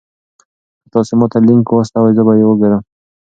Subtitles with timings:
[0.81, 2.81] که تاسي ما ته لینک واستوئ زه به یې وګورم.